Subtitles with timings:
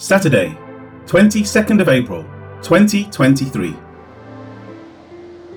[0.00, 0.56] Saturday,
[1.06, 2.22] 22nd of April,
[2.62, 3.74] 2023.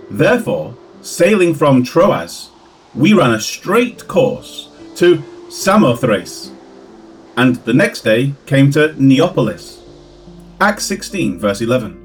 [0.10, 2.50] Therefore, sailing from Troas,
[2.96, 6.50] we ran a straight course to Samothrace,
[7.38, 9.84] and the next day came to Neapolis.
[10.60, 12.00] Acts 16, verse 11.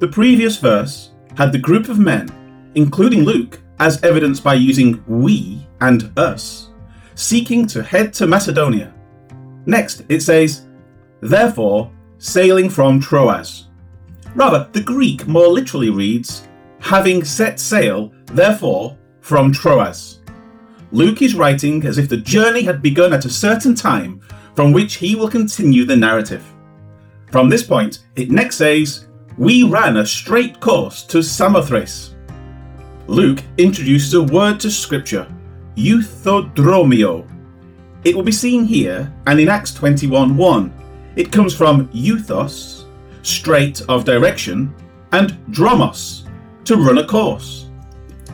[0.00, 5.64] The previous verse had the group of men, including Luke, as evidenced by using we
[5.80, 6.70] and us,
[7.14, 8.92] seeking to head to Macedonia.
[9.68, 10.66] Next, it says,
[11.20, 13.66] therefore, sailing from Troas.
[14.34, 16.48] Rather, the Greek more literally reads,
[16.80, 20.20] having set sail, therefore, from Troas.
[20.90, 24.22] Luke is writing as if the journey had begun at a certain time
[24.54, 26.42] from which he will continue the narrative.
[27.30, 29.06] From this point, it next says,
[29.36, 32.14] We ran a straight course to Samothrace.
[33.06, 35.30] Luke introduces a word to scripture,
[35.76, 37.37] euthudromeó.
[38.04, 40.72] It will be seen here and in Acts 21 1.
[41.16, 42.84] It comes from euthus,
[43.22, 44.72] straight of direction,
[45.12, 46.28] and dromos,
[46.64, 47.66] to run a course.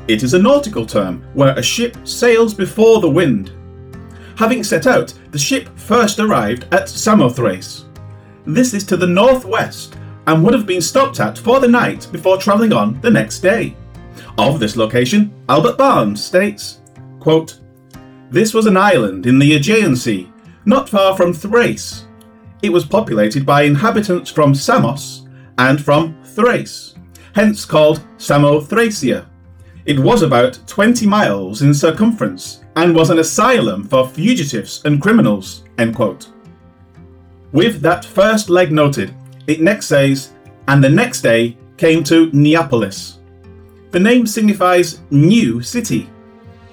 [0.06, 3.52] It is a nautical term where a ship sails before the wind.
[4.36, 7.84] Having set out, the ship first arrived at Samothrace.
[8.44, 12.36] This is to the northwest and would have been stopped at for the night before
[12.36, 13.76] travelling on the next day.
[14.36, 16.80] Of this location, Albert Barnes states,
[17.20, 17.60] quote,
[18.30, 20.32] This was an island in the Aegean Sea,
[20.64, 22.06] not far from Thrace.
[22.62, 25.26] It was populated by inhabitants from Samos
[25.58, 26.94] and from Thrace,
[27.34, 29.26] hence called Samothracia.
[29.84, 35.64] It was about 20 miles in circumference and was an asylum for fugitives and criminals.
[37.52, 39.14] With that first leg noted,
[39.46, 40.32] it next says,
[40.66, 43.18] and the next day came to Neapolis.
[43.90, 46.10] The name signifies new city.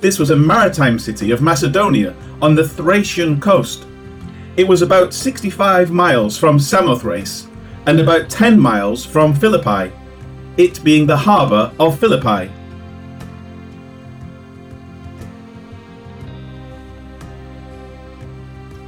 [0.02, 3.86] This was a maritime city of Macedonia on the Thracian coast.
[4.58, 7.48] It was about 65 miles from Samothrace
[7.86, 9.94] and about 10 miles from Philippi,
[10.58, 12.52] it being the harbour of Philippi.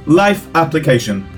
[0.06, 1.28] Life application.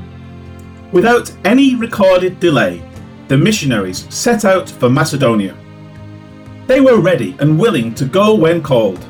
[0.91, 2.83] Without any recorded delay,
[3.28, 5.55] the missionaries set out for Macedonia.
[6.67, 9.05] They were ready and willing to go when called.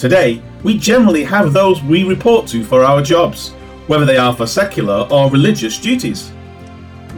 [0.00, 3.50] Today, we generally have those we report to for our jobs,
[3.86, 6.32] whether they are for secular or religious duties.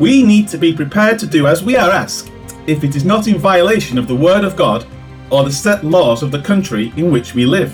[0.00, 2.32] We need to be prepared to do as we are asked
[2.66, 4.84] if it is not in violation of the Word of God
[5.30, 7.72] or the set laws of the country in which we live.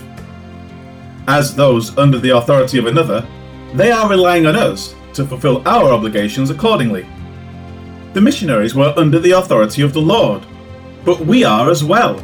[1.26, 3.26] As those under the authority of another,
[3.72, 7.08] they are relying on us to fulfill our obligations accordingly.
[8.12, 10.44] The missionaries were under the authority of the Lord,
[11.06, 12.22] but we are as well.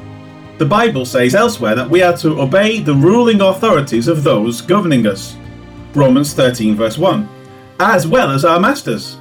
[0.58, 5.06] The Bible says elsewhere that we are to obey the ruling authorities of those governing
[5.06, 5.36] us.
[5.94, 7.28] Romans 13, verse 1,
[7.80, 9.18] as well as our masters.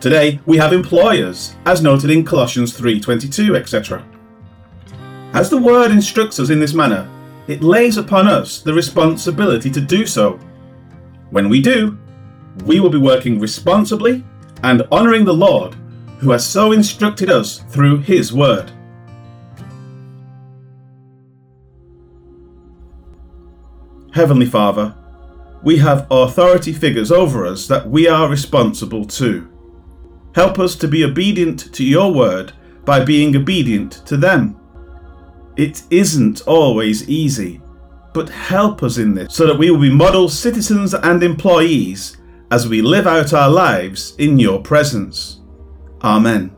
[0.00, 4.04] Today we have employers, as noted in Colossians 3:22, etc.
[5.32, 7.08] As the word instructs us in this manner,
[7.46, 10.40] it lays upon us the responsibility to do so
[11.30, 11.96] when we do,
[12.66, 14.24] we will be working responsibly
[14.64, 15.76] and honouring the Lord
[16.18, 18.72] who has so instructed us through His Word.
[24.12, 24.94] Heavenly Father,
[25.62, 29.48] we have authority figures over us that we are responsible to.
[30.34, 32.52] Help us to be obedient to your word
[32.84, 34.58] by being obedient to them.
[35.56, 37.60] It isn't always easy,
[38.14, 42.16] but help us in this so that we will be model citizens and employees
[42.50, 45.40] as we live out our lives in your presence.
[46.02, 46.56] Amen.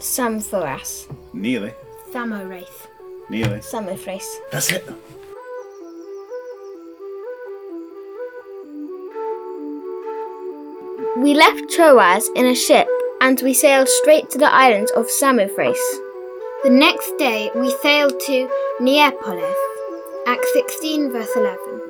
[0.00, 1.06] Samothrace.
[1.32, 1.74] Nearly.
[2.10, 2.86] Thamowraith.
[3.28, 3.60] Nearly.
[3.60, 4.38] Samothrace.
[4.50, 4.88] That's it.
[11.18, 12.88] We left Troas in a ship
[13.20, 15.98] and we sailed straight to the island of Samothrace.
[16.64, 18.48] The next day we sailed to
[18.80, 19.56] Neapolis.
[20.26, 21.89] Acts 16, verse 11.